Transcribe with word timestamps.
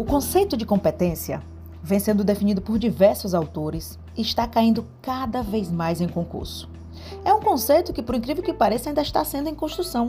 O 0.00 0.04
conceito 0.06 0.56
de 0.56 0.64
competência 0.64 1.42
vem 1.82 1.98
sendo 1.98 2.24
definido 2.24 2.62
por 2.62 2.78
diversos 2.78 3.34
autores 3.34 3.98
e 4.16 4.22
está 4.22 4.48
caindo 4.48 4.86
cada 5.02 5.42
vez 5.42 5.70
mais 5.70 6.00
em 6.00 6.08
concurso. 6.08 6.70
É 7.22 7.34
um 7.34 7.40
conceito 7.40 7.92
que, 7.92 8.02
por 8.02 8.14
incrível 8.14 8.42
que 8.42 8.54
pareça, 8.54 8.88
ainda 8.88 9.02
está 9.02 9.22
sendo 9.26 9.50
em 9.50 9.54
construção. 9.54 10.08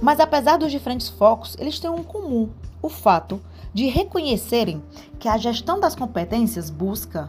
Mas 0.00 0.18
apesar 0.18 0.56
dos 0.56 0.72
diferentes 0.72 1.08
focos, 1.08 1.54
eles 1.60 1.78
têm 1.78 1.88
um 1.88 2.02
comum: 2.02 2.50
o 2.82 2.88
fato 2.88 3.40
de 3.72 3.86
reconhecerem 3.86 4.82
que 5.20 5.28
a 5.28 5.38
gestão 5.38 5.78
das 5.78 5.94
competências 5.94 6.68
busca 6.68 7.28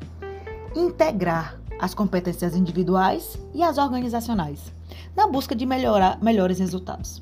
integrar 0.76 1.60
as 1.80 1.94
competências 1.94 2.56
individuais 2.56 3.38
e 3.54 3.62
as 3.62 3.78
organizacionais, 3.78 4.74
na 5.16 5.28
busca 5.28 5.54
de 5.54 5.68
melhorar 5.68 6.18
melhores 6.24 6.58
resultados. 6.58 7.22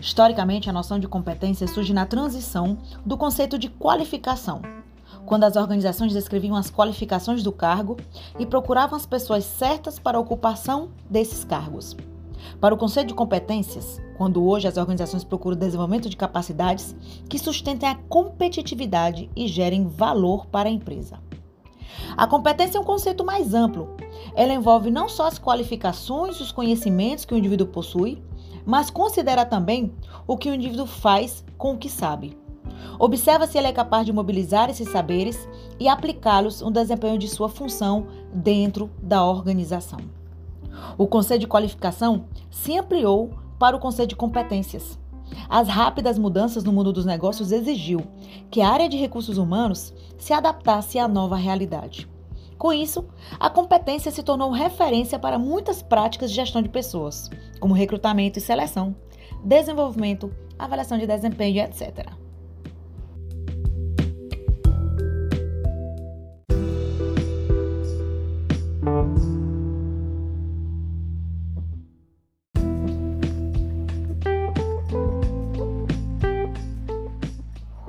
Historicamente, 0.00 0.70
a 0.70 0.72
noção 0.72 0.98
de 0.98 1.06
competência 1.06 1.66
surge 1.66 1.92
na 1.92 2.06
transição 2.06 2.78
do 3.04 3.18
conceito 3.18 3.58
de 3.58 3.68
qualificação, 3.68 4.62
quando 5.26 5.44
as 5.44 5.56
organizações 5.56 6.14
descreviam 6.14 6.56
as 6.56 6.70
qualificações 6.70 7.42
do 7.42 7.52
cargo 7.52 7.98
e 8.38 8.46
procuravam 8.46 8.96
as 8.96 9.04
pessoas 9.04 9.44
certas 9.44 9.98
para 9.98 10.16
a 10.16 10.20
ocupação 10.20 10.88
desses 11.08 11.44
cargos. 11.44 11.94
Para 12.58 12.74
o 12.74 12.78
conceito 12.78 13.08
de 13.08 13.14
competências, 13.14 14.00
quando 14.16 14.42
hoje 14.42 14.66
as 14.66 14.78
organizações 14.78 15.22
procuram 15.22 15.58
desenvolvimento 15.58 16.08
de 16.08 16.16
capacidades 16.16 16.96
que 17.28 17.38
sustentem 17.38 17.86
a 17.86 17.94
competitividade 17.94 19.30
e 19.36 19.46
gerem 19.46 19.86
valor 19.86 20.46
para 20.46 20.70
a 20.70 20.72
empresa. 20.72 21.18
A 22.16 22.26
competência 22.26 22.78
é 22.78 22.80
um 22.80 22.84
conceito 22.84 23.24
mais 23.24 23.52
amplo. 23.52 23.94
Ela 24.34 24.54
envolve 24.54 24.90
não 24.90 25.08
só 25.08 25.26
as 25.26 25.38
qualificações 25.38 26.36
e 26.36 26.42
os 26.42 26.52
conhecimentos 26.52 27.26
que 27.26 27.34
o 27.34 27.38
indivíduo 27.38 27.66
possui, 27.66 28.22
mas 28.64 28.90
considera 28.90 29.44
também 29.44 29.92
o 30.26 30.36
que 30.36 30.50
o 30.50 30.54
indivíduo 30.54 30.86
faz 30.86 31.44
com 31.56 31.72
o 31.72 31.78
que 31.78 31.88
sabe. 31.88 32.36
Observa 32.98 33.46
se 33.46 33.58
ele 33.58 33.66
é 33.66 33.72
capaz 33.72 34.04
de 34.04 34.12
mobilizar 34.12 34.68
esses 34.70 34.90
saberes 34.90 35.48
e 35.78 35.88
aplicá-los 35.88 36.60
no 36.60 36.70
desempenho 36.70 37.18
de 37.18 37.28
sua 37.28 37.48
função 37.48 38.06
dentro 38.32 38.90
da 39.02 39.24
organização. 39.24 39.98
O 40.96 41.06
conceito 41.06 41.42
de 41.42 41.46
qualificação 41.46 42.26
se 42.50 42.76
ampliou 42.76 43.30
para 43.58 43.76
o 43.76 43.80
conceito 43.80 44.10
de 44.10 44.16
competências. 44.16 44.98
As 45.48 45.68
rápidas 45.68 46.18
mudanças 46.18 46.64
no 46.64 46.72
mundo 46.72 46.92
dos 46.92 47.04
negócios 47.04 47.52
exigiu 47.52 48.00
que 48.50 48.60
a 48.60 48.68
área 48.68 48.88
de 48.88 48.96
recursos 48.96 49.38
humanos 49.38 49.94
se 50.18 50.32
adaptasse 50.32 50.98
à 50.98 51.06
nova 51.06 51.36
realidade. 51.36 52.08
Com 52.60 52.74
isso, 52.74 53.06
a 53.38 53.48
competência 53.48 54.10
se 54.10 54.22
tornou 54.22 54.50
referência 54.50 55.18
para 55.18 55.38
muitas 55.38 55.82
práticas 55.82 56.28
de 56.28 56.36
gestão 56.36 56.60
de 56.60 56.68
pessoas, 56.68 57.30
como 57.58 57.72
recrutamento 57.72 58.38
e 58.38 58.42
seleção, 58.42 58.94
desenvolvimento, 59.42 60.30
avaliação 60.58 60.98
de 60.98 61.06
desempenho, 61.06 61.64
etc. 61.64 62.06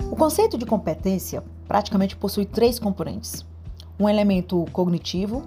O 0.09 0.15
conceito 0.15 0.57
de 0.57 0.65
competência 0.65 1.43
praticamente 1.67 2.15
possui 2.15 2.45
três 2.45 2.79
componentes: 2.79 3.50
um 3.99 4.09
elemento 4.09 4.65
cognitivo, 4.71 5.43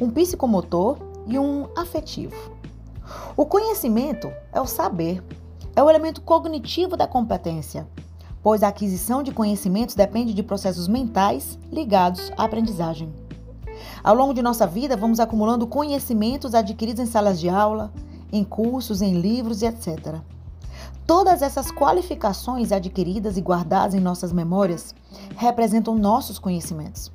um 0.00 0.10
psicomotor 0.10 0.98
e 1.26 1.38
um 1.38 1.66
afetivo. 1.76 2.34
O 3.36 3.46
conhecimento 3.46 4.30
é 4.52 4.60
o 4.60 4.66
saber, 4.66 5.22
é 5.74 5.82
o 5.82 5.88
elemento 5.88 6.20
cognitivo 6.20 6.96
da 6.96 7.06
competência, 7.06 7.86
pois 8.42 8.62
a 8.62 8.68
aquisição 8.68 9.22
de 9.22 9.32
conhecimentos 9.32 9.94
depende 9.94 10.34
de 10.34 10.42
processos 10.42 10.88
mentais 10.88 11.58
ligados 11.70 12.32
à 12.36 12.44
aprendizagem. 12.44 13.12
Ao 14.02 14.14
longo 14.14 14.34
de 14.34 14.42
nossa 14.42 14.66
vida, 14.66 14.96
vamos 14.96 15.20
acumulando 15.20 15.66
conhecimentos 15.66 16.54
adquiridos 16.54 17.02
em 17.02 17.06
salas 17.06 17.38
de 17.38 17.48
aula, 17.48 17.92
em 18.32 18.44
cursos, 18.44 19.02
em 19.02 19.20
livros 19.20 19.62
e 19.62 19.66
etc. 19.66 20.16
Todas 21.06 21.42
essas 21.42 21.70
qualificações 21.70 22.70
adquiridas 22.70 23.36
e 23.36 23.40
guardadas 23.40 23.94
em 23.94 24.00
nossas 24.00 24.32
memórias 24.32 24.94
representam 25.36 25.96
nossos 25.96 26.38
conhecimentos. 26.38 27.10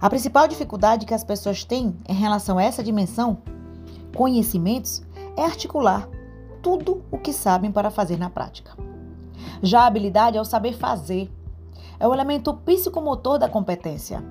A 0.00 0.08
principal 0.10 0.48
dificuldade 0.48 1.06
que 1.06 1.14
as 1.14 1.24
pessoas 1.24 1.64
têm 1.64 1.96
em 2.08 2.14
relação 2.14 2.58
a 2.58 2.62
essa 2.62 2.82
dimensão, 2.82 3.38
conhecimentos, 4.14 5.02
é 5.36 5.44
articular 5.44 6.08
tudo 6.62 7.02
o 7.10 7.18
que 7.18 7.32
sabem 7.32 7.70
para 7.70 7.90
fazer 7.90 8.18
na 8.18 8.30
prática. 8.30 8.76
Já 9.62 9.82
a 9.82 9.86
habilidade 9.86 10.36
é 10.36 10.40
o 10.40 10.44
saber 10.44 10.74
fazer, 10.74 11.30
é 11.98 12.08
o 12.08 12.14
elemento 12.14 12.54
psicomotor 12.54 13.38
da 13.38 13.48
competência, 13.48 14.22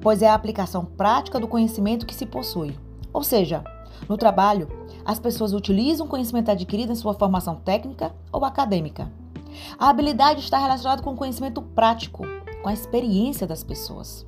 pois 0.00 0.22
é 0.22 0.28
a 0.28 0.34
aplicação 0.34 0.84
prática 0.84 1.38
do 1.40 1.48
conhecimento 1.48 2.06
que 2.06 2.14
se 2.14 2.26
possui. 2.26 2.78
Ou 3.12 3.22
seja, 3.22 3.64
no 4.08 4.16
trabalho, 4.16 4.68
as 5.04 5.18
pessoas 5.18 5.52
utilizam 5.52 6.06
o 6.06 6.08
conhecimento 6.08 6.50
adquirido 6.50 6.92
em 6.92 6.96
sua 6.96 7.14
formação 7.14 7.56
técnica 7.56 8.14
ou 8.32 8.44
acadêmica. 8.44 9.10
A 9.78 9.88
habilidade 9.88 10.40
está 10.40 10.58
relacionada 10.58 11.02
com 11.02 11.12
o 11.12 11.16
conhecimento 11.16 11.62
prático, 11.62 12.24
com 12.62 12.68
a 12.68 12.72
experiência 12.72 13.46
das 13.46 13.62
pessoas. 13.62 14.26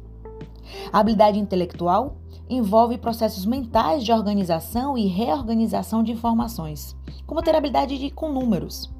A 0.92 1.00
habilidade 1.00 1.38
intelectual 1.38 2.16
envolve 2.48 2.98
processos 2.98 3.44
mentais 3.44 4.04
de 4.04 4.12
organização 4.12 4.96
e 4.96 5.06
reorganização 5.06 6.02
de 6.02 6.12
informações, 6.12 6.96
como 7.26 7.42
ter 7.42 7.54
habilidade 7.54 7.98
de, 7.98 8.10
com 8.10 8.32
números. 8.32 8.90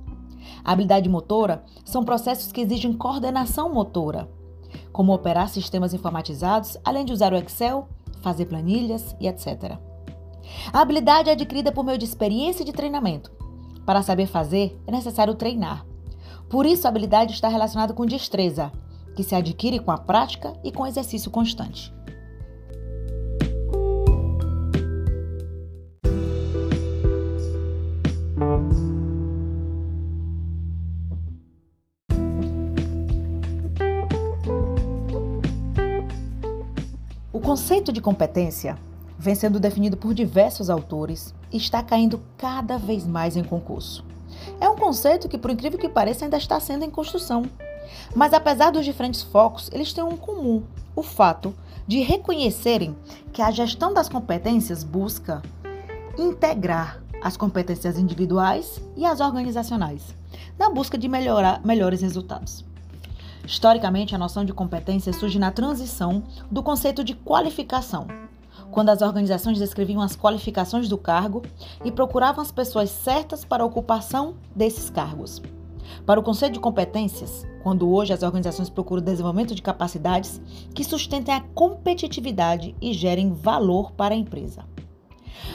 A 0.65 0.73
habilidade 0.73 1.09
motora 1.09 1.65
são 1.85 2.05
processos 2.05 2.53
que 2.53 2.61
exigem 2.61 2.93
coordenação 2.93 3.73
motora, 3.73 4.29
como 4.93 5.13
operar 5.15 5.49
sistemas 5.49 5.95
informatizados, 5.95 6.77
além 6.85 7.05
de 7.05 7.13
usar 7.13 7.33
o 7.33 7.37
Excel, 7.37 7.89
fazer 8.21 8.47
planilhas 8.47 9.17
e 9.21 9.29
etc. 9.29 9.79
A 10.73 10.81
habilidade 10.81 11.31
é 11.31 11.33
adquirida 11.33 11.73
por 11.73 11.85
meio 11.85 11.99
de 11.99 12.05
experiência 12.05 12.63
e 12.63 12.67
de 12.67 12.73
treinamento. 12.73 13.31
Para 13.87 14.03
saber 14.03 14.27
fazer, 14.27 14.79
é 14.87 14.93
necessário 14.93 15.35
treinar. 15.35 15.87
Por 16.49 16.67
isso, 16.67 16.87
a 16.87 16.91
habilidade 16.91 17.33
está 17.33 17.49
relacionada 17.49 17.93
com 17.93 18.05
destreza, 18.05 18.73
que 19.19 19.25
se 19.25 19.35
adquire 19.35 19.81
com 19.81 19.91
a 19.91 19.99
prática 19.99 20.55
e 20.63 20.71
com 20.71 20.87
exercício 20.87 21.29
constante. 21.29 21.93
O 37.33 37.41
conceito 37.41 37.91
de 37.91 38.01
competência 38.01 38.79
vem 39.19 39.35
sendo 39.35 39.59
definido 39.59 39.97
por 39.97 40.15
diversos 40.15 40.71
autores 40.71 41.35
e 41.51 41.57
está 41.57 41.83
caindo 41.83 42.23
cada 42.37 42.79
vez 42.79 43.05
mais 43.05 43.37
em 43.37 43.43
concurso. 43.43 44.05
É 44.61 44.69
um 44.69 44.77
conceito 44.77 45.29
que, 45.29 45.37
por 45.37 45.51
incrível 45.51 45.77
que 45.77 45.89
pareça, 45.89 46.25
ainda 46.25 46.37
está 46.37 46.61
sendo 46.61 46.85
em 46.85 46.91
construção. 46.91 47.51
Mas 48.15 48.33
apesar 48.33 48.71
dos 48.71 48.85
diferentes 48.85 49.23
focos, 49.23 49.71
eles 49.73 49.93
têm 49.93 50.05
um 50.05 50.17
comum: 50.17 50.63
o 50.95 51.03
fato 51.03 51.55
de 51.87 52.01
reconhecerem 52.01 52.97
que 53.33 53.41
a 53.41 53.51
gestão 53.51 53.95
das 53.95 54.09
competências 54.09 54.85
busca 54.85 55.43
integrar 56.19 57.01
as 57.23 57.37
competências 57.37 57.99
individuais 57.99 58.81
e 58.97 59.05
as 59.05 59.21
organizacionais, 59.21 60.15
na 60.59 60.71
busca 60.71 60.99
de 60.99 61.09
melhorar 61.09 61.61
melhores 61.65 62.03
resultados. 62.03 62.65
Historicamente, 63.45 64.15
a 64.15 64.19
noção 64.19 64.45
de 64.45 64.53
competência 64.53 65.13
surge 65.13 65.39
na 65.39 65.51
transição 65.51 66.23
do 66.51 66.63
conceito 66.63 67.03
de 67.03 67.15
qualificação, 67.15 68.07
quando 68.71 68.91
as 68.91 69.01
organizações 69.01 69.59
descreviam 69.59 70.03
as 70.03 70.15
qualificações 70.15 70.89
do 70.89 70.99
cargo 70.99 71.43
e 71.85 71.91
procuravam 71.91 72.43
as 72.43 72.53
pessoas 72.53 72.91
certas 72.91 73.45
para 73.45 73.63
a 73.63 73.67
ocupação 73.67 74.35
desses 74.55 74.91
cargos. 74.91 75.41
Para 76.05 76.21
o 76.21 76.23
conceito 76.23 76.53
de 76.55 76.61
competências, 76.61 77.47
quando 77.69 77.87
hoje 77.93 78.15
as 78.15 78.23
organizações 78.23 78.71
procuram 78.71 79.03
desenvolvimento 79.03 79.55
de 79.55 79.61
capacidades 79.61 80.41
que 80.75 80.83
sustentem 80.83 81.35
a 81.35 81.43
competitividade 81.55 82.75
e 82.81 82.95
gerem 82.95 83.31
valor 83.31 83.93
para 83.93 84.15
a 84.15 84.17
empresa. 84.17 84.65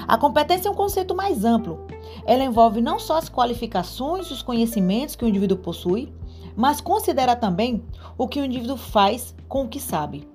A 0.08 0.16
competência 0.16 0.68
é 0.68 0.72
um 0.72 0.76
conceito 0.76 1.16
mais 1.16 1.44
amplo. 1.44 1.88
Ela 2.24 2.44
envolve 2.44 2.82
não 2.82 3.00
só 3.00 3.18
as 3.18 3.30
qualificações 3.30 4.28
e 4.28 4.34
os 4.34 4.44
conhecimentos 4.44 5.16
que 5.16 5.26
o 5.26 5.28
indivíduo 5.28 5.58
possui, 5.58 6.14
mas 6.56 6.80
considera 6.80 7.36
também 7.36 7.84
o 8.16 8.28
que 8.28 8.40
o 8.40 8.46
indivíduo 8.46 8.78
faz 8.78 9.34
com 9.50 9.64
o 9.64 9.68
que 9.68 9.80
sabe. 9.80 10.28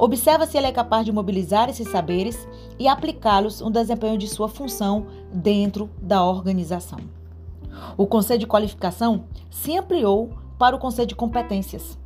Observa 0.00 0.44
se 0.44 0.58
ele 0.58 0.66
é 0.66 0.72
capaz 0.72 1.04
de 1.04 1.12
mobilizar 1.12 1.70
esses 1.70 1.86
saberes 1.86 2.48
e 2.80 2.88
aplicá-los 2.88 3.60
no 3.60 3.70
desempenho 3.70 4.18
de 4.18 4.26
sua 4.26 4.48
função 4.48 5.06
dentro 5.32 5.88
da 6.02 6.24
organização. 6.24 6.98
O 7.96 8.08
conceito 8.08 8.40
de 8.40 8.46
qualificação 8.48 9.26
se 9.48 9.78
ampliou 9.78 10.41
para 10.62 10.76
o 10.76 10.78
conceito 10.78 11.08
de 11.08 11.16
competências. 11.16 11.98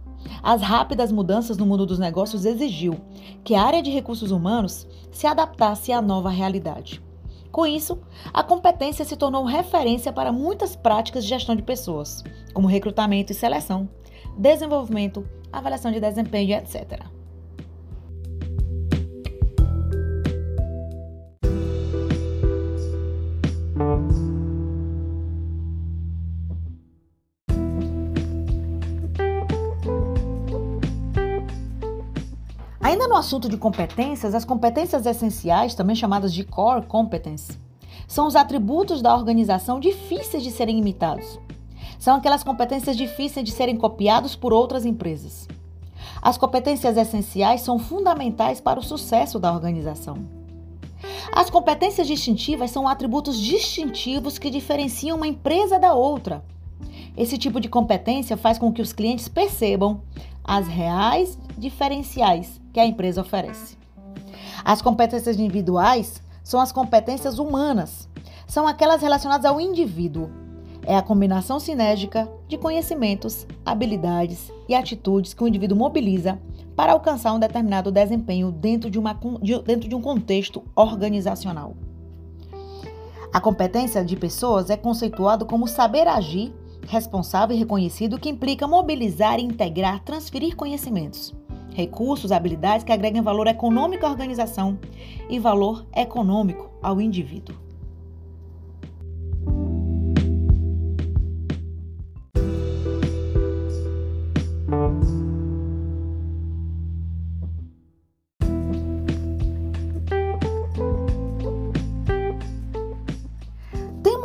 As 0.42 0.62
rápidas 0.62 1.12
mudanças 1.12 1.58
no 1.58 1.66
mundo 1.66 1.84
dos 1.84 1.98
negócios 1.98 2.46
exigiu 2.46 2.98
que 3.44 3.54
a 3.54 3.62
área 3.62 3.82
de 3.82 3.90
recursos 3.90 4.30
humanos 4.30 4.88
se 5.12 5.26
adaptasse 5.26 5.92
à 5.92 6.00
nova 6.00 6.30
realidade. 6.30 7.02
Com 7.52 7.66
isso, 7.66 7.98
a 8.32 8.42
competência 8.42 9.04
se 9.04 9.14
tornou 9.14 9.44
referência 9.44 10.10
para 10.10 10.32
muitas 10.32 10.74
práticas 10.74 11.24
de 11.24 11.28
gestão 11.28 11.54
de 11.54 11.60
pessoas, 11.60 12.24
como 12.54 12.66
recrutamento 12.66 13.30
e 13.30 13.34
seleção, 13.34 13.90
desenvolvimento, 14.38 15.28
avaliação 15.52 15.92
de 15.92 16.00
desempenho, 16.00 16.56
etc. 16.56 17.04
Ainda 32.86 33.08
no 33.08 33.16
assunto 33.16 33.48
de 33.48 33.56
competências, 33.56 34.32
as 34.32 34.44
competências 34.44 35.06
essenciais, 35.06 35.74
também 35.74 35.96
chamadas 35.96 36.32
de 36.32 36.44
core 36.44 36.86
competence, 36.86 37.58
são 38.06 38.28
os 38.28 38.36
atributos 38.36 39.02
da 39.02 39.12
organização 39.12 39.80
difíceis 39.80 40.40
de 40.40 40.52
serem 40.52 40.78
imitados. 40.78 41.40
São 41.98 42.14
aquelas 42.14 42.44
competências 42.44 42.96
difíceis 42.96 43.44
de 43.44 43.50
serem 43.50 43.76
copiados 43.76 44.36
por 44.36 44.52
outras 44.52 44.86
empresas. 44.86 45.48
As 46.22 46.38
competências 46.38 46.96
essenciais 46.96 47.62
são 47.62 47.76
fundamentais 47.76 48.60
para 48.60 48.78
o 48.78 48.84
sucesso 48.84 49.40
da 49.40 49.52
organização. 49.52 50.18
As 51.32 51.50
competências 51.50 52.06
distintivas 52.06 52.70
são 52.70 52.86
atributos 52.86 53.36
distintivos 53.40 54.38
que 54.38 54.48
diferenciam 54.48 55.16
uma 55.16 55.26
empresa 55.26 55.76
da 55.76 55.92
outra. 55.92 56.44
Esse 57.16 57.36
tipo 57.36 57.58
de 57.58 57.68
competência 57.68 58.36
faz 58.36 58.60
com 58.60 58.72
que 58.72 58.80
os 58.80 58.92
clientes 58.92 59.26
percebam 59.26 60.02
as 60.44 60.68
reais 60.68 61.36
diferenciais 61.58 62.64
que 62.76 62.80
a 62.80 62.84
empresa 62.84 63.22
oferece. 63.22 63.74
As 64.62 64.82
competências 64.82 65.40
individuais 65.40 66.22
são 66.44 66.60
as 66.60 66.70
competências 66.70 67.38
humanas, 67.38 68.06
são 68.46 68.68
aquelas 68.68 69.00
relacionadas 69.00 69.46
ao 69.46 69.58
indivíduo. 69.58 70.28
É 70.82 70.94
a 70.94 71.00
combinação 71.00 71.58
sinérgica 71.58 72.30
de 72.46 72.58
conhecimentos, 72.58 73.46
habilidades 73.64 74.52
e 74.68 74.74
atitudes 74.74 75.32
que 75.32 75.42
o 75.42 75.48
indivíduo 75.48 75.78
mobiliza 75.78 76.38
para 76.76 76.92
alcançar 76.92 77.32
um 77.32 77.38
determinado 77.38 77.90
desempenho 77.90 78.52
dentro 78.52 78.90
de, 78.90 78.98
uma, 78.98 79.18
dentro 79.64 79.88
de 79.88 79.94
um 79.94 80.02
contexto 80.02 80.62
organizacional. 80.76 81.74
A 83.32 83.40
competência 83.40 84.04
de 84.04 84.16
pessoas 84.16 84.68
é 84.68 84.76
conceituado 84.76 85.46
como 85.46 85.66
saber 85.66 86.06
agir 86.06 86.52
responsável 86.86 87.56
e 87.56 87.58
reconhecido 87.58 88.18
que 88.18 88.28
implica 88.28 88.68
mobilizar, 88.68 89.40
integrar, 89.40 90.04
transferir 90.04 90.54
conhecimentos, 90.54 91.34
recursos, 91.76 92.32
habilidades 92.32 92.82
que 92.82 92.90
agreguem 92.90 93.20
valor 93.20 93.46
econômico 93.46 94.06
à 94.06 94.10
organização 94.10 94.78
e 95.28 95.38
valor 95.38 95.86
econômico 95.94 96.70
ao 96.82 97.00
indivíduo. 97.00 97.54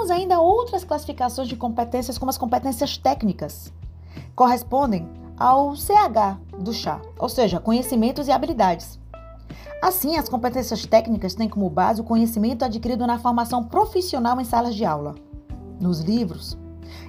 ainda 0.09 0.41
outras 0.41 0.83
classificações 0.83 1.47
de 1.47 1.55
competências, 1.55 2.17
como 2.17 2.29
as 2.29 2.37
competências 2.37 2.97
técnicas. 2.97 3.71
Correspondem 4.35 5.07
ao 5.41 5.75
CH 5.75 6.37
do 6.59 6.71
chá, 6.71 7.01
ou 7.17 7.27
seja, 7.27 7.59
conhecimentos 7.59 8.27
e 8.27 8.31
habilidades. 8.31 8.99
Assim, 9.81 10.15
as 10.15 10.29
competências 10.29 10.85
técnicas 10.85 11.33
têm 11.33 11.49
como 11.49 11.67
base 11.67 11.99
o 11.99 12.03
conhecimento 12.03 12.63
adquirido 12.63 13.07
na 13.07 13.17
formação 13.17 13.63
profissional 13.63 14.39
em 14.39 14.43
salas 14.43 14.75
de 14.75 14.85
aula, 14.85 15.15
nos 15.79 16.01
livros, 16.01 16.55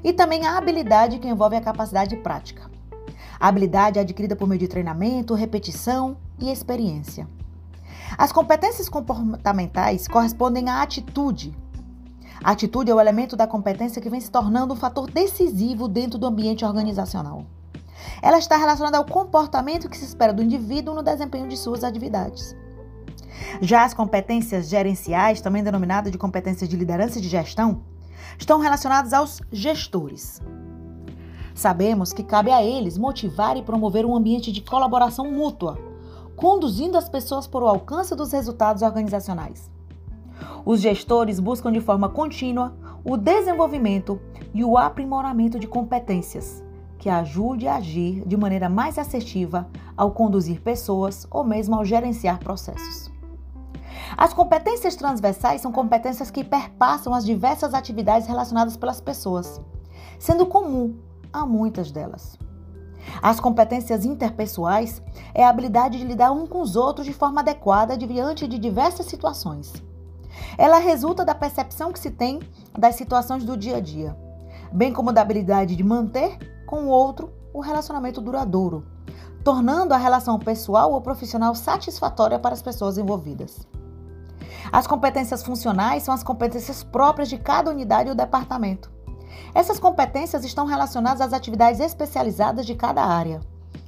e 0.02 0.14
também 0.14 0.46
a 0.46 0.56
habilidade 0.56 1.19
que 1.19 1.29
envolve 1.29 1.56
a 1.56 1.61
capacidade 1.61 2.17
prática. 2.17 2.70
A 3.38 3.49
habilidade 3.49 3.99
é 3.99 4.02
adquirida 4.02 4.34
por 4.34 4.49
meio 4.49 4.61
de 4.61 4.69
treinamento, 4.69 5.34
repetição 5.34 6.17
e 6.38 6.50
experiência. 6.50 7.29
As 8.17 8.32
competências 8.32 8.88
comportamentais 8.88 10.08
correspondem 10.08 10.70
à 10.70 10.81
atitude, 10.81 11.55
a 12.43 12.52
atitude 12.52 12.90
é 12.90 12.94
o 12.94 13.00
elemento 13.00 13.37
da 13.37 13.46
competência 13.46 14.00
que 14.00 14.11
vem 14.11 14.20
se 14.20 14.31
tornando 14.31 14.73
um 14.73 14.76
fator 14.76 15.08
decisivo 15.08 15.87
dentro 15.87 16.19
do 16.19 16.26
ambiente 16.26 16.64
organizacional. 16.64 17.46
Ela 18.21 18.39
está 18.39 18.57
relacionada 18.57 18.99
ao 18.99 19.05
comportamento 19.05 19.89
que 19.89 19.97
se 19.97 20.05
espera 20.05 20.33
do 20.33 20.43
indivíduo 20.43 20.95
no 20.95 21.03
desempenho 21.03 21.49
de 21.49 21.57
suas 21.57 21.83
atividades. 21.83 22.57
Já 23.61 23.85
as 23.85 23.95
competências 23.95 24.69
gerenciais, 24.69 25.41
também 25.41 25.63
denominadas 25.63 26.13
de 26.13 26.19
competências 26.19 26.69
de 26.69 26.77
liderança 26.77 27.19
e 27.19 27.23
de 27.23 27.29
gestão, 27.29 27.83
estão 28.39 28.61
relacionadas 28.61 29.13
aos 29.13 29.41
gestores. 29.51 30.41
Sabemos 31.55 32.13
que 32.13 32.23
cabe 32.23 32.51
a 32.51 32.65
eles 32.65 32.97
motivar 32.97 33.57
e 33.57 33.63
promover 33.63 34.07
um 34.07 34.17
ambiente 34.17 34.51
de 34.53 34.63
colaboração 34.63 35.31
mútua, 35.31 35.79
conduzindo 36.35 36.97
as 36.97 37.09
pessoas 37.09 37.47
para 37.47 37.65
o 37.65 37.69
alcance 37.69 38.15
dos 38.15 38.33
resultados 38.33 38.83
organizacionais. 38.83 39.71
Os 40.65 40.81
gestores 40.81 41.39
buscam 41.39 41.73
de 41.73 41.81
forma 41.81 42.09
contínua 42.09 42.75
o 43.05 43.17
desenvolvimento 43.17 44.21
e 44.55 44.65
o 44.65 44.79
aprimoramento 44.79 45.59
de 45.59 45.67
competências 45.67 46.63
que 47.03 47.11
ajude 47.11 47.67
a 47.67 47.75
agir 47.75 48.23
de 48.25 48.37
maneira 48.37 48.69
mais 48.69 48.97
assertiva 48.97 49.69
ao 49.97 50.13
conduzir 50.13 50.61
pessoas 50.61 51.27
ou 51.33 51.43
mesmo 51.43 51.75
ao 51.75 51.85
gerenciar 51.85 52.39
processos. 52.39 53.11
As 54.17 54.33
competências 54.33 54.95
transversais 54.95 55.61
são 55.61 55.73
competências 55.73 56.31
que 56.31 56.45
perpassam 56.45 57.13
as 57.13 57.25
diversas 57.25 57.75
atividades 57.75 58.29
relacionadas 58.29 58.77
pelas 58.77 59.01
pessoas, 59.01 59.61
sendo 60.17 60.47
comum 60.47 60.95
a 61.33 61.45
muitas 61.45 61.91
delas. 61.91 62.39
As 63.21 63.41
competências 63.41 64.05
interpessoais 64.05 65.03
é 65.35 65.45
a 65.45 65.49
habilidade 65.49 65.99
de 65.99 66.05
lidar 66.05 66.31
um 66.31 66.47
com 66.47 66.61
os 66.61 66.77
outros 66.77 67.05
de 67.05 67.13
forma 67.13 67.41
adequada 67.41 67.99
diante 67.99 68.47
de 68.47 68.59
diversas 68.59 69.07
situações. 69.07 69.73
Ela 70.57 70.79
resulta 70.79 71.25
da 71.25 71.35
percepção 71.35 71.93
que 71.93 71.99
se 71.99 72.13
tem 72.13 72.39
das 72.79 72.95
situações 72.95 73.43
do 73.43 73.57
dia 73.57 73.79
a 73.79 73.81
dia, 73.81 74.17
bem 74.73 74.93
como 74.93 75.13
da 75.13 75.21
habilidade 75.21 75.77
de 75.77 75.85
manter 75.85 76.39
com 76.67 76.85
o 76.85 76.89
outro 76.89 77.33
o 77.53 77.61
relacionamento 77.61 78.21
duradouro, 78.21 78.85
tornando 79.45 79.93
a 79.93 79.99
relação 79.99 80.39
pessoal 80.39 80.93
ou 80.93 81.01
profissional 81.01 81.55
satisfatória 81.55 82.39
para 82.39 82.55
as 82.55 82.63
pessoas 82.63 82.97
envolvidas. 82.97 83.67
As 84.71 84.87
competências 84.87 85.43
funcionais 85.43 86.03
são 86.03 86.15
as 86.15 86.23
competências 86.23 86.83
próprias 86.83 87.29
de 87.29 87.37
cada 87.37 87.71
unidade 87.71 88.09
ou 88.09 88.15
departamento. 88.15 88.91
Essas 89.55 89.79
competências 89.79 90.45
estão 90.45 90.67
relacionadas 90.67 91.20
às 91.20 91.32
atividades 91.32 91.81
especializadas 91.81 92.65
de 92.65 92.75
cada 92.75 93.05
área. 93.05 93.41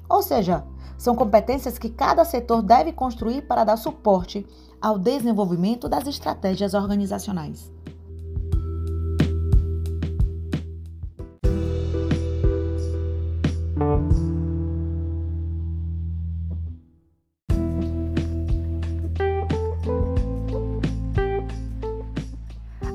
Ou 0.09 0.23
seja, 0.23 0.65
são 0.99 1.15
competências 1.15 1.79
que 1.79 1.89
cada 1.89 2.25
setor 2.25 2.63
deve 2.63 2.93
construir 2.93 3.43
para 3.43 3.65
dar 3.65 3.77
suporte 3.77 4.47
ao 4.81 4.99
desenvolvimento 4.99 5.89
das 5.89 6.07
estratégias 6.07 6.75
organizacionais. 6.75 7.73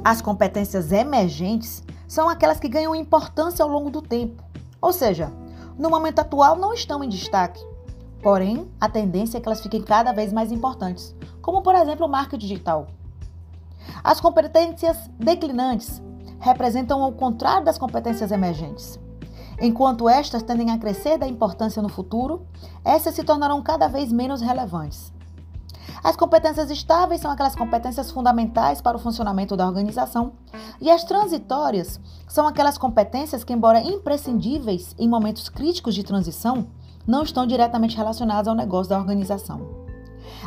As 0.10 0.24
competências 0.24 0.92
emergentes 0.92 1.84
são 2.08 2.28
aquelas 2.28 2.60
que 2.60 2.68
ganham 2.68 2.96
importância 2.96 3.62
ao 3.62 3.70
longo 3.70 3.92
do 3.92 4.02
tempo, 4.02 4.44
ou 4.82 4.92
seja, 4.92 5.32
no 5.78 5.88
momento 5.88 6.18
atual 6.18 6.56
não 6.56 6.74
estão 6.74 7.04
em 7.04 7.08
destaque, 7.08 7.64
porém 8.20 8.68
a 8.82 8.90
tendência 8.90 9.38
é 9.38 9.40
que 9.40 9.48
elas 9.48 9.62
fiquem 9.62 9.84
cada 9.84 10.12
vez 10.12 10.34
mais 10.34 10.52
importantes, 10.52 11.16
como 11.44 11.62
por 11.62 11.76
exemplo 11.76 12.08
o 12.08 12.10
marketing 12.10 12.40
digital. 12.40 12.88
As 14.04 14.20
competências 14.20 14.98
declinantes 15.20 16.02
representam 16.40 17.08
o 17.08 17.12
contrário 17.12 17.64
das 17.64 17.78
competências 17.78 18.32
emergentes. 18.32 19.00
Enquanto 19.62 20.10
estas 20.10 20.42
tendem 20.42 20.72
a 20.72 20.80
crescer 20.80 21.20
da 21.20 21.28
importância 21.28 21.84
no 21.84 21.90
futuro, 21.90 22.48
essas 22.84 23.14
se 23.14 23.24
tornarão 23.24 23.62
cada 23.62 23.88
vez 23.88 24.12
menos 24.12 24.42
relevantes. 24.42 25.14
As 26.04 26.16
competências 26.16 26.72
estáveis 26.72 27.22
são 27.22 27.30
aquelas 27.30 27.56
competências 27.56 28.10
fundamentais 28.10 28.82
para 28.82 28.96
o 28.96 29.00
funcionamento 29.00 29.56
da 29.58 29.68
organização, 29.68 30.34
e 30.80 30.90
as 30.90 31.04
transitórias 31.04 32.00
são 32.28 32.48
aquelas 32.48 32.78
competências 32.78 33.44
que, 33.44 33.54
embora 33.54 33.82
imprescindíveis 33.82 34.96
em 34.98 35.10
momentos 35.10 35.50
críticos 35.50 35.94
de 35.94 36.04
transição, 36.04 36.68
não 37.06 37.24
estão 37.24 37.46
diretamente 37.46 37.98
relacionadas 37.98 38.48
ao 38.48 38.56
negócio 38.56 38.90
da 38.90 38.98
organização. 38.98 39.88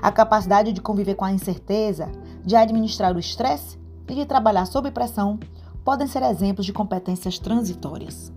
A 0.00 0.10
capacidade 0.10 0.72
de 0.72 0.80
conviver 0.80 1.16
com 1.16 1.24
a 1.24 1.32
incerteza, 1.32 2.10
de 2.44 2.56
administrar 2.56 3.14
o 3.14 3.18
estresse 3.18 3.78
e 4.08 4.14
de 4.14 4.24
trabalhar 4.24 4.66
sob 4.66 4.90
pressão 4.90 5.38
podem 5.84 6.06
ser 6.06 6.22
exemplos 6.22 6.64
de 6.64 6.72
competências 6.72 7.38
transitórias. 7.38 8.32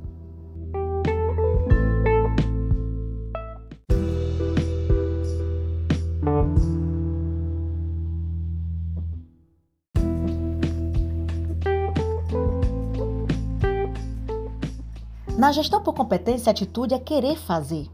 Na 15.37 15.51
gestão 15.51 15.81
por 15.81 15.93
competência, 15.93 16.49
atitude 16.49 16.93
é 16.93 16.99
querer 16.99 17.37
fazer. 17.37 17.89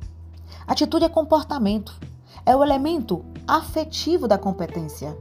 Atitude 0.67 1.05
é 1.05 1.09
comportamento, 1.09 1.99
é 2.45 2.55
o 2.55 2.63
elemento 2.63 3.25
afetivo 3.47 4.27
da 4.27 4.37
competência. 4.37 5.17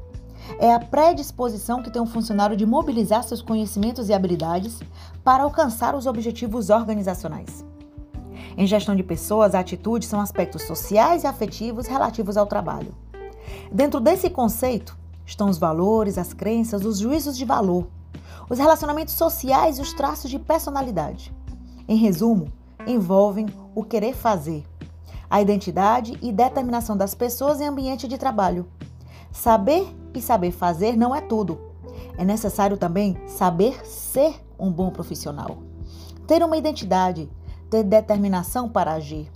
É 0.58 0.74
a 0.74 0.78
predisposição 0.78 1.82
que 1.82 1.90
tem 1.90 2.02
um 2.02 2.06
funcionário 2.06 2.58
de 2.58 2.66
mobilizar 2.66 3.24
seus 3.24 3.40
conhecimentos 3.40 4.10
e 4.10 4.12
habilidades 4.12 4.80
para 5.24 5.44
alcançar 5.44 5.94
os 5.94 6.06
objetivos 6.06 6.68
organizacionais. 6.68 7.64
Em 8.54 8.66
gestão 8.66 8.94
de 8.94 9.02
pessoas, 9.02 9.54
a 9.54 9.60
atitude 9.60 10.04
são 10.04 10.20
aspectos 10.20 10.64
sociais 10.64 11.24
e 11.24 11.26
afetivos 11.26 11.86
relativos 11.86 12.36
ao 12.36 12.46
trabalho. 12.46 12.94
Dentro 13.72 13.98
desse 13.98 14.28
conceito 14.28 14.94
estão 15.24 15.48
os 15.48 15.56
valores, 15.56 16.18
as 16.18 16.34
crenças, 16.34 16.84
os 16.84 16.98
juízos 16.98 17.34
de 17.34 17.46
valor, 17.46 17.86
os 18.50 18.58
relacionamentos 18.58 19.14
sociais 19.14 19.78
e 19.78 19.82
os 19.82 19.94
traços 19.94 20.30
de 20.30 20.38
personalidade. 20.38 21.32
Em 21.90 21.96
resumo, 21.96 22.46
envolvem 22.86 23.46
o 23.74 23.82
querer 23.82 24.14
fazer, 24.14 24.64
a 25.28 25.42
identidade 25.42 26.16
e 26.22 26.30
determinação 26.30 26.96
das 26.96 27.16
pessoas 27.16 27.60
em 27.60 27.66
ambiente 27.66 28.06
de 28.06 28.16
trabalho. 28.16 28.68
Saber 29.32 29.92
e 30.14 30.22
saber 30.22 30.52
fazer 30.52 30.96
não 30.96 31.12
é 31.12 31.20
tudo. 31.20 31.58
É 32.16 32.24
necessário 32.24 32.76
também 32.76 33.18
saber 33.26 33.84
ser 33.84 34.40
um 34.56 34.70
bom 34.70 34.90
profissional. 34.90 35.58
Ter 36.28 36.44
uma 36.44 36.56
identidade, 36.56 37.28
ter 37.68 37.82
determinação 37.82 38.68
para 38.68 38.92
agir. 38.92 39.28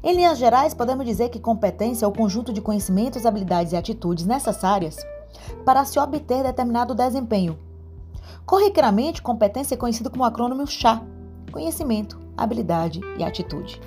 Em 0.00 0.14
linhas 0.14 0.38
gerais, 0.38 0.72
podemos 0.72 1.04
dizer 1.04 1.28
que 1.30 1.40
competência 1.40 2.04
é 2.04 2.08
o 2.08 2.12
conjunto 2.12 2.52
de 2.52 2.60
conhecimentos, 2.60 3.26
habilidades 3.26 3.72
e 3.72 3.76
atitudes 3.76 4.24
necessárias 4.24 4.96
para 5.64 5.84
se 5.84 5.98
obter 5.98 6.44
determinado 6.44 6.94
desempenho. 6.94 7.58
Corriqueiramente, 8.46 9.20
competência 9.20 9.74
é 9.74 9.76
conhecido 9.76 10.08
como 10.08 10.22
acrônimo 10.22 10.68
CHA: 10.68 11.04
conhecimento, 11.50 12.18
habilidade 12.36 13.00
e 13.18 13.24
atitude. 13.24 13.80